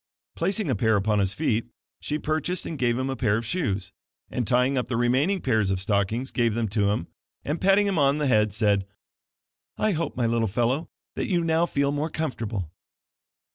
Placing 0.35 0.67
a 0.71 0.75
pair 0.75 0.95
upon 0.95 1.19
his 1.19 1.35
feet, 1.35 1.67
she 1.99 2.17
purchased 2.17 2.65
and 2.65 2.75
gave 2.75 2.97
him 2.97 3.07
a 3.07 3.15
pair 3.15 3.37
of 3.37 3.45
shoes, 3.45 3.91
and 4.31 4.47
tying 4.47 4.75
up 4.75 4.87
the 4.87 4.97
remaining 4.97 5.41
pairs 5.41 5.69
of 5.69 5.79
stockings, 5.79 6.31
gave 6.31 6.55
them 6.55 6.67
to 6.69 6.89
him, 6.89 7.05
and 7.45 7.61
patting 7.61 7.85
him 7.85 7.99
on 7.99 8.17
the 8.17 8.25
head 8.25 8.51
said: 8.51 8.87
"I 9.77 9.91
hope 9.91 10.17
my 10.17 10.25
little 10.25 10.47
fellow, 10.47 10.89
that 11.13 11.27
you 11.27 11.43
now 11.43 11.67
feel 11.67 11.91
more 11.91 12.09
comfo 12.09 12.37
rtable." 12.47 12.69